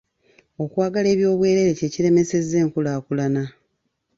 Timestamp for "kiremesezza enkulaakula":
1.93-3.25